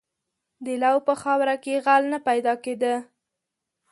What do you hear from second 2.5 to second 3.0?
کېده.